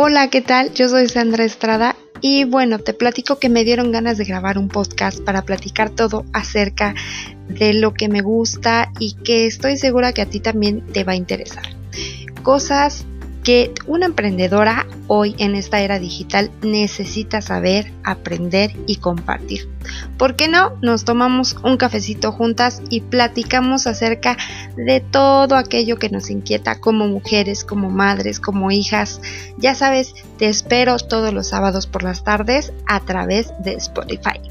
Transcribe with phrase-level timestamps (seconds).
[0.00, 0.72] Hola, ¿qué tal?
[0.74, 4.68] Yo soy Sandra Estrada y bueno, te platico que me dieron ganas de grabar un
[4.68, 6.94] podcast para platicar todo acerca
[7.48, 11.14] de lo que me gusta y que estoy segura que a ti también te va
[11.14, 11.64] a interesar.
[12.44, 13.06] Cosas
[13.48, 19.70] que una emprendedora hoy en esta era digital necesita saber, aprender y compartir.
[20.18, 20.76] ¿Por qué no?
[20.82, 24.36] Nos tomamos un cafecito juntas y platicamos acerca
[24.76, 29.22] de todo aquello que nos inquieta como mujeres, como madres, como hijas.
[29.56, 34.42] Ya sabes, te espero todos los sábados por las tardes a través de Spotify.